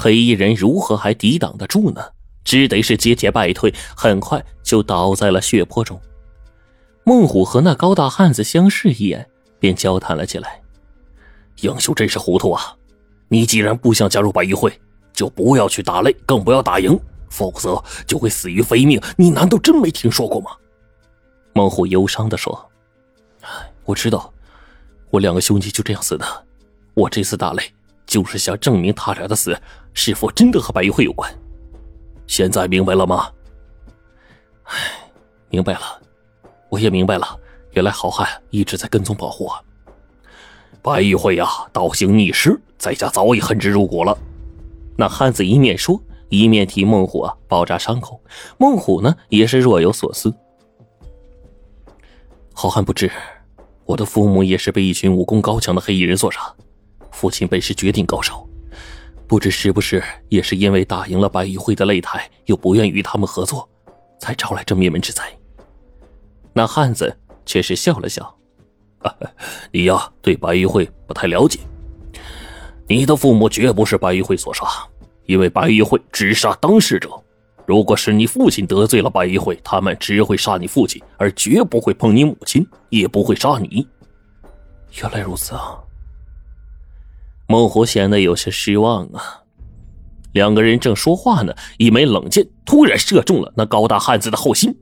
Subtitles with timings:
[0.00, 2.00] 黑衣人如何还抵挡得住呢？
[2.44, 6.00] 只得是节节败退，很快就倒在了血泊中。
[7.02, 10.62] 孟虎和那高大汉子相视一眼，便交谈了起来
[11.62, 12.76] ：“英雄真是糊涂啊！
[13.26, 14.72] 你既然不想加入白玉会，
[15.12, 16.96] 就不要去打擂，更不要打赢，
[17.28, 19.02] 否则就会死于非命。
[19.16, 20.52] 你难道真没听说过吗？”
[21.52, 22.70] 孟虎忧伤的说
[23.84, 24.32] ：“我知道，
[25.10, 26.24] 我两个兄弟就这样死的。
[26.94, 27.62] 我这次打擂，
[28.08, 29.56] 就是想证明他俩的死
[29.92, 31.32] 是否真的和白玉会有关。
[32.26, 33.30] 现在明白了吗
[34.64, 34.74] ？”“哎，
[35.50, 35.80] 明白了。
[36.70, 37.38] 我也明白了，
[37.72, 39.64] 原来好汉一直在跟踪保护我。
[40.82, 44.16] 白玉会呀，倒行逆施，在下早已恨之入骨了。”
[44.96, 48.20] 那汉子一面说，一面替孟虎啊包扎伤口。
[48.58, 50.34] 孟虎呢，也是若有所思。
[52.52, 53.10] 好汉不知，
[53.84, 56.54] 我的父母也是被一群武功高强的黑衣人所杀。
[57.18, 58.48] 父亲本是绝顶高手，
[59.26, 63.68] 不知是不是也是因为打赢了白玉会的擂台，又不愿与他们合作，
[64.20, 65.24] 才招来这灭门之灾。
[66.52, 67.12] 那汉子
[67.44, 68.32] 却是笑了笑
[69.72, 71.58] ：“你呀，对白玉会不太了解。
[72.86, 74.64] 你的父母绝不是白玉会所杀，
[75.26, 77.10] 因为白玉会只杀当事者。”
[77.66, 83.84] 如果是你父亲得罪了白玉会，他们只会杀你父亲，而绝不会碰你母亲，也不会杀你。
[85.02, 85.82] 原来如此啊！
[87.48, 89.42] 孟虎显得有些失望啊。
[90.32, 94.76] 两个人正说话呢，一枚冷箭突然射中了那高大汉子的后心。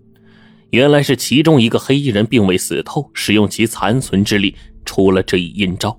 [0.70, 5.98] 原来是其中一个黑衣人并未死透，使用其残存之力出了这一阴招。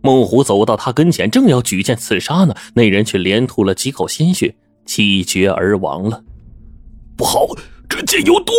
[0.00, 4.56] 孟虎走到他跟前，正要举剑刺杀呢，那人却连吐了几口鲜血。
[4.86, 6.22] 气绝而亡了，
[7.16, 7.44] 不好，
[7.88, 8.52] 这剑有毒！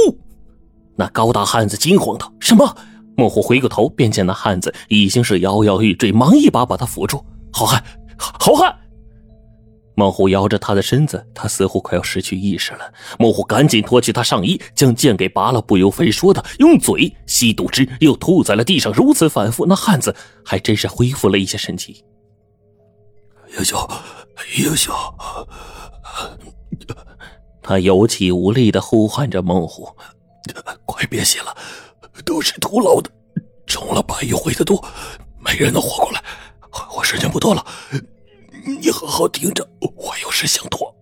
[0.98, 2.76] 那高大汉子惊慌道：“什么？”
[3.16, 7.26] 孟虎回过头，便见那汉子已经是摇摇欲坠，忙一把把他扶住。
[7.58, 7.84] 好汉，
[8.20, 8.72] 好汉！
[9.96, 12.94] 孟虎摇着他的身子，他似乎快要失去意识了。
[13.18, 18.94] 孟虎赶紧脱去他上衣，将剑给拔了，不由分说的用嘴吸毒汁，又吐在了地上。
[18.94, 20.16] 如此反复，那汉子
[20.46, 22.06] 还真是恢复了一些神气。
[23.58, 23.90] 英雄，
[24.60, 24.94] 英雄！
[27.64, 29.90] 他有气无力的呼唤着孟虎
[30.86, 31.58] ：“快别写了，
[32.24, 33.10] 都是徒劳的。
[33.66, 34.80] 中了白玉回的毒，
[35.40, 36.24] 没人能活过来。
[37.08, 37.66] 我时间不多了，
[38.66, 40.94] 你好好听着，我有事想托。”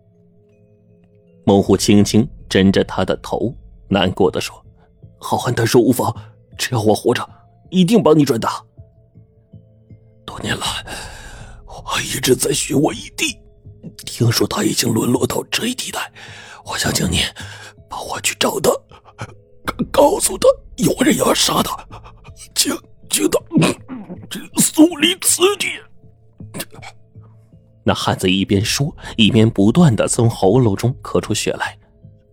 [1.48, 3.52] 孟虎轻轻枕着他的头，
[3.88, 4.64] 难过的说
[5.18, 6.16] ：“好汉但说无妨，
[6.60, 7.28] 只要我活着，
[7.72, 8.64] 一定帮你转达。
[10.28, 10.86] 多年来，
[11.66, 13.40] 我一直在寻我义弟。”
[14.06, 16.14] 听说他已经沦落到这一地带，
[16.66, 17.22] 我想请你
[17.90, 18.70] 帮我去找他，
[19.92, 21.76] 告诉他有人要杀他，
[22.54, 22.72] 请
[23.10, 23.40] 请他
[24.62, 25.66] 速离此地。
[27.88, 31.78] 那汉子一边说，一边不断的从喉咙中咳出血来。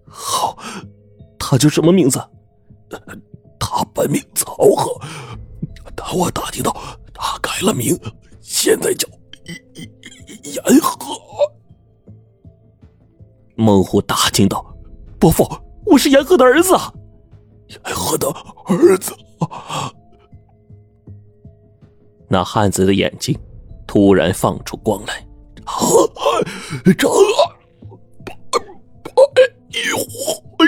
[0.09, 0.57] 好，
[1.39, 2.19] 他叫什么名字？
[3.61, 4.99] 他本名曹贺，
[5.95, 6.75] 但我打听到
[7.13, 7.99] 他改了名，
[8.41, 9.07] 现在叫。
[10.45, 10.99] 严鹤，
[13.55, 14.75] 孟虎大惊道
[15.21, 15.47] ：“伯父，
[15.85, 16.75] 我是严鹤的儿子。”
[17.69, 18.29] 严鹤的
[18.67, 19.15] 儿子。
[22.29, 23.39] 那汉子的眼睛
[23.87, 25.27] 突然放出光来。
[25.65, 26.43] 张二，
[28.25, 29.13] 白
[29.71, 30.67] 玉辉，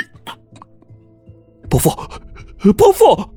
[1.68, 1.90] 伯父，
[2.72, 3.30] 伯父。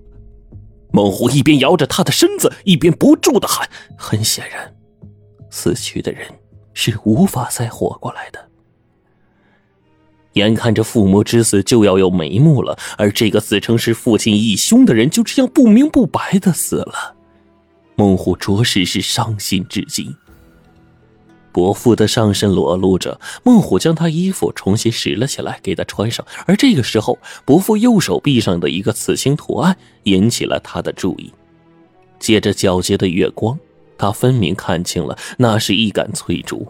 [0.92, 3.70] 孟虎一边摇着他的身子，一边不住的喊。
[3.98, 4.74] 很显然。
[5.50, 6.28] 死去的人
[6.74, 8.50] 是无法再活过来的。
[10.34, 17.16] 眼看着父母之死就要有眉目了，而这个自称是父亲义兄的人就这样不明不白的死了，
[17.96, 20.16] 孟虎着实是伤心至极。
[21.58, 26.24] 伯父的上身裸露着，孟虎将他衣服重新拾了起来，给他穿上。
[26.46, 31.34] 而这个时候，伯父右手臂上的一个刺青图案引起了他的注意，
[32.20, 33.58] 借着皎洁的月光。
[33.98, 36.68] 他分明看清了，那是一杆翠竹。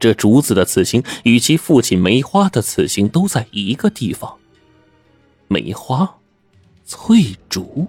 [0.00, 4.34] 这竹子的刺青与其父亲梅花的刺青都在一个地方。
[5.46, 6.10] 梅花，
[6.86, 7.86] 翠竹，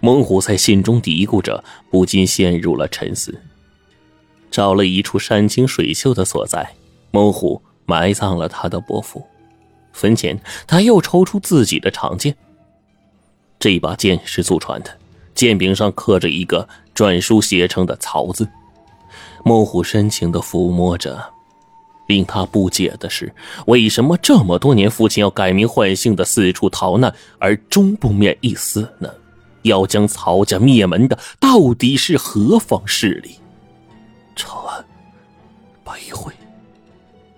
[0.00, 3.38] 猛虎在心中嘀咕着，不禁陷入了沉思。
[4.50, 6.74] 找了一处山清水秀的所在，
[7.10, 9.26] 猛虎埋葬了他的伯父。
[9.92, 12.36] 坟前，他又抽出自己的长剑。
[13.58, 14.90] 这把剑是祖传的。
[15.34, 18.48] 剑柄上刻着一个篆书写成的“曹”字，
[19.44, 21.24] 孟虎深情的抚摸着。
[22.08, 23.32] 令他不解的是，
[23.66, 29.08] 为什么这么多年父亲要改名换姓的四处逃难，而终不免一死呢？
[29.62, 33.36] 要将曹家灭门的到底是何方势力？
[34.38, 34.84] 长安，
[35.82, 36.32] 白玉会，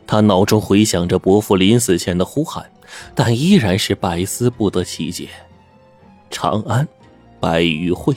[0.06, 2.70] 他脑中回想着伯父临死前的呼喊，
[3.14, 5.30] 但依然是百思不得其解。
[6.30, 6.86] 长安，
[7.40, 8.14] 白玉会，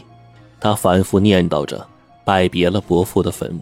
[0.59, 1.88] 他反复念叨着，
[2.25, 3.62] 拜别了伯父的坟墓。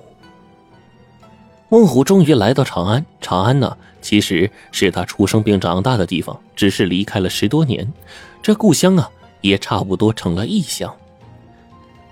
[1.69, 3.06] 孟虎终于来到长安。
[3.21, 7.88] 长安呢，其实是他出生并长大的地方，只是离开了十多年，
[8.41, 9.07] 这故乡啊，
[9.41, 10.91] 也差不多成了异乡。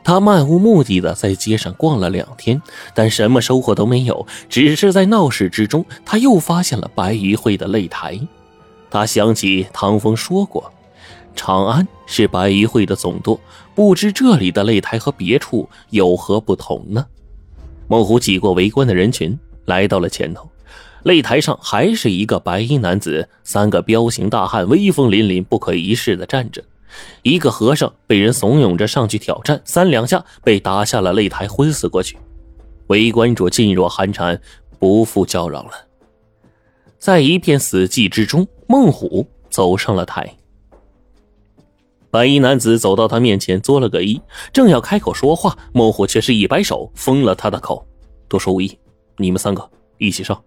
[0.10, 2.60] 他漫无目的的在街上逛了两天，
[2.96, 4.26] 但什么收获都没有。
[4.50, 8.20] 只是在闹市之中，他又发现了白鱼会的擂台。
[8.90, 10.74] 他想起唐风说过，
[11.36, 13.40] 长安是白鱼会的总舵，
[13.76, 17.06] 不知这里的擂台和别处有何不同呢？
[17.88, 20.50] 孟虎挤过围观的人群，来到了前头。
[21.04, 26.64] 擂台上还是一个白衣男子，三个彪形大汉威风凛凛、不可一世的站着。
[27.22, 32.18] 一个和尚被人怂恿着上去挑战，三两下被打下了擂台，昏死过去。
[32.88, 34.42] 围观者噤若寒蝉，
[34.80, 35.72] 不复叫嚷了。
[36.98, 40.36] 在一片死寂之中，孟虎走上了台。
[42.12, 44.20] 白衣男子走到他面前，作了个揖，
[44.52, 47.86] 正要开口说话，孟虎却是一摆手，封了他的口
[48.28, 48.78] ：“多说无益，
[49.18, 49.70] 你们三个
[50.00, 50.44] 一起上。”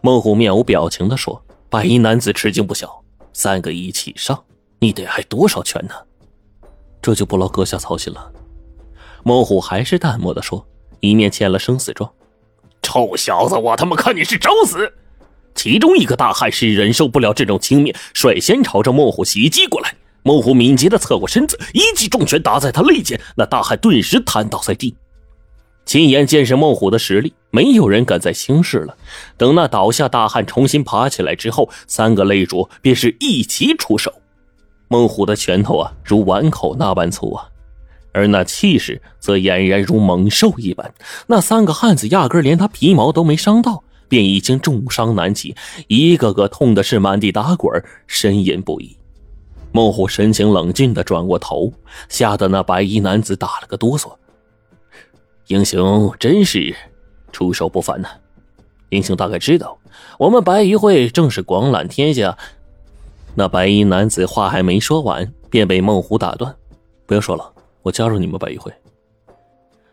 [0.00, 3.02] 孟虎面无表情地说：“白衣男子吃惊不小，
[3.32, 4.40] 三个一起上。”
[4.86, 5.94] 你得挨多少拳呢？
[7.02, 8.30] 这就不劳阁下操心了。
[9.24, 10.64] 孟虎还是淡漠的说，
[11.00, 12.08] 一面签了生死状。
[12.82, 14.92] 臭小子，我他妈看你是找死！
[15.56, 19.92] 其中一个大汉是忍受不了这种轻蔑，率先朝着孟虎袭击过来。
[20.22, 24.96] 孟虎敏捷的侧过身子，一记重拳打在他肋间，那大汉顿时瘫倒在地。
[25.84, 28.96] 亲眼见识孟虎的实力，没有人敢再轻视了。
[29.36, 34.12] 等那倒下大汉重新爬起来之后，三个擂主便是一齐出手。
[34.88, 37.48] 孟虎的拳头啊，如碗口那般粗啊，
[38.12, 40.94] 而那气势则俨然如猛兽一般。
[41.26, 45.56] 那三个汉子压根连他皮毛都没伤到，便已经重伤难起，
[45.88, 48.96] 一个个痛的是满地打滚，呻吟不已。
[49.72, 51.72] 孟虎神情冷峻的转过头，
[52.08, 54.14] 吓得那白衣男子打了个哆嗦。
[55.48, 56.74] 英雄真是
[57.30, 58.08] 出手不凡呐！
[58.90, 59.76] 英雄大概知道，
[60.18, 62.38] 我们白鱼会正是广揽天下。
[63.38, 66.56] 那白衣男子话还没说完，便被孟虎打断
[67.04, 67.52] ：“不要说了，
[67.82, 68.72] 我加入你们白衣会。”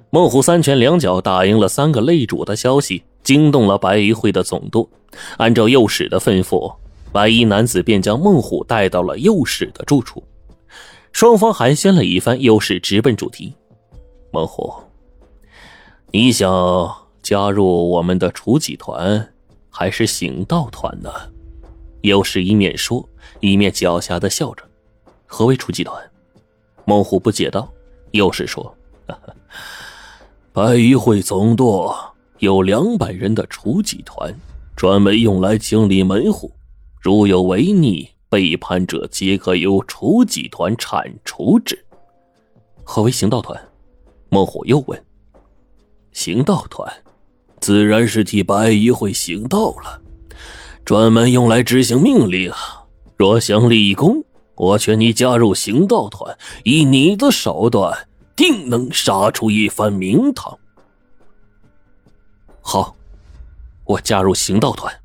[0.10, 4.90] 孟虎三拳两脚打赢了三个擂主的消息，惊动了白衣会的总督。
[5.36, 6.74] 按照右使的吩咐，
[7.12, 10.24] 白衣男子便将孟虎带到了右使的住处。
[11.12, 13.54] 双方寒暄了一番，右使直奔主题
[14.32, 14.74] ：“孟虎，
[16.12, 16.50] 你想
[17.22, 19.34] 加入我们的楚戟团，
[19.70, 21.12] 还是行道团呢？”
[22.04, 23.06] 又是一面说。
[23.40, 24.64] 一面狡黠的笑着，
[25.26, 26.02] 何为楚集团？
[26.86, 27.68] 孟虎不解道。
[28.12, 28.74] 又是说
[30.54, 31.94] ：“白鱼会总舵
[32.38, 34.34] 有两百人的楚集团，
[34.76, 36.52] 专门用来清理门户，
[37.02, 41.84] 如有违逆背叛者，皆可由楚集团铲除之。”
[42.86, 43.60] 何为行道团？
[44.30, 45.04] 孟虎又问。
[46.12, 46.88] 行道团，
[47.60, 50.00] 自然是替白鱼会行道了，
[50.86, 52.52] 专门用来执行命令。
[53.18, 54.24] 若想立功，
[54.56, 60.58] 我劝你加入行道团，以你的手段，定能杀出一番名堂。
[62.62, 62.96] 好，
[63.86, 65.03] 我加入行道团。